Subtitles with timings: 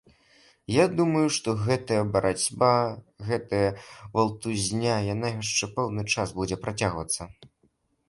[0.75, 2.71] Я думаю, што гэтая барацьба,
[3.29, 3.61] гэтая
[4.17, 7.33] валтузня, яна яшчэ пэўны час будзе працягвацца.